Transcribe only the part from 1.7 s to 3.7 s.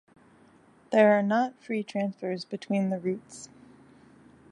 transfers between the routes.